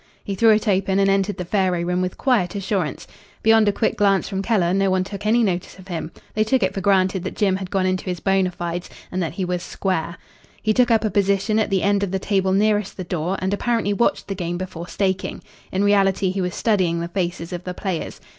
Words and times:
He 0.23 0.33
threw 0.33 0.49
it 0.49 0.67
open 0.67 0.97
and 0.97 1.11
entered 1.11 1.37
the 1.37 1.45
faro 1.45 1.83
room 1.83 2.01
with 2.01 2.17
quiet 2.17 2.55
assurance. 2.55 3.05
Beyond 3.43 3.67
a 3.67 3.71
quick 3.71 3.97
glance 3.99 4.27
from 4.27 4.41
Keller 4.41 4.73
no 4.73 4.89
one 4.89 5.03
took 5.03 5.27
any 5.27 5.43
notice 5.43 5.77
of 5.77 5.89
him. 5.89 6.11
They 6.33 6.43
took 6.43 6.63
it 6.63 6.73
for 6.73 6.81
granted 6.81 7.23
that 7.23 7.35
Jim 7.35 7.57
had 7.57 7.69
gone 7.69 7.85
into 7.85 8.05
his 8.05 8.19
bona 8.19 8.49
fides 8.49 8.89
and 9.11 9.21
that 9.21 9.33
he 9.33 9.45
was 9.45 9.61
"square." 9.61 10.17
He 10.59 10.73
took 10.73 10.89
up 10.89 11.03
a 11.05 11.11
position 11.11 11.59
at 11.59 11.69
the 11.69 11.83
end 11.83 12.01
of 12.01 12.09
the 12.09 12.17
table 12.17 12.51
nearest 12.51 12.97
the 12.97 13.03
door, 13.03 13.37
and 13.43 13.53
apparently 13.53 13.93
watched 13.93 14.27
the 14.27 14.33
game 14.33 14.57
before 14.57 14.87
staking. 14.87 15.43
In 15.71 15.83
reality 15.83 16.31
he 16.31 16.41
was 16.41 16.55
studying 16.55 16.99
the 16.99 17.07
faces 17.07 17.53
of 17.53 17.63
the 17.63 17.75
players. 17.75 18.19